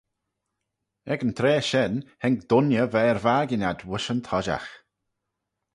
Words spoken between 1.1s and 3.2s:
Ec yn traa shen haink dooinney va er